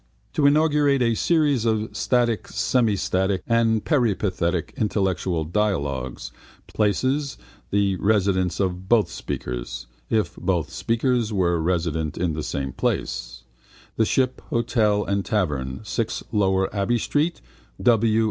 To 0.33 0.47
inaugurate 0.47 1.03
a 1.03 1.13
series 1.13 1.63
of 1.63 1.95
static, 1.95 2.47
semistatic 2.47 3.41
and 3.45 3.85
peripatetic 3.85 4.73
intellectual 4.75 5.43
dialogues, 5.43 6.31
places 6.65 7.37
the 7.69 7.97
residence 7.97 8.59
of 8.59 8.89
both 8.89 9.11
speakers 9.11 9.85
(if 10.09 10.35
both 10.37 10.71
speakers 10.71 11.31
were 11.31 11.61
resident 11.61 12.17
in 12.17 12.33
the 12.33 12.41
same 12.41 12.73
place), 12.73 13.43
the 13.95 14.03
Ship 14.05 14.41
hotel 14.49 15.05
and 15.05 15.23
tavern, 15.23 15.81
6 15.83 16.23
Lower 16.31 16.75
Abbey 16.75 16.97
street 16.97 17.39
(W. 17.79 18.19